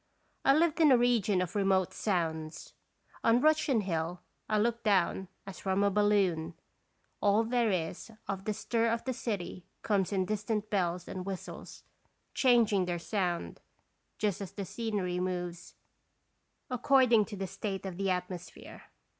I 0.43 0.55
lived 0.55 0.79
in 0.79 0.91
a 0.91 0.97
region 0.97 1.43
of 1.43 1.55
remote 1.55 1.93
sounds. 1.93 2.73
On 3.23 3.39
Russian 3.39 3.81
Hill 3.81 4.19
I 4.49 4.57
looked 4.57 4.83
down 4.83 5.27
as 5.45 5.59
from 5.59 5.83
a 5.83 5.91
balloon; 5.91 6.55
all 7.21 7.43
there 7.43 7.69
is 7.69 8.09
of 8.27 8.45
the 8.45 8.53
stir 8.55 8.87
of 8.89 9.03
the 9.03 9.13
city 9.13 9.67
comes 9.83 10.11
in 10.11 10.25
dis 10.25 10.43
tant 10.43 10.71
bells 10.71 11.07
and 11.07 11.23
whistles, 11.23 11.83
changing 12.33 12.85
their 12.85 12.97
sound, 12.97 13.61
just 14.17 14.41
as 14.41 14.53
the 14.53 14.65
scenery 14.65 15.19
moves, 15.19 15.75
according 16.71 17.25
to 17.25 17.37
the 17.37 17.45
state 17.45 17.85
of 17.85 17.97
the 17.97 18.09
atmosphere. 18.09 18.85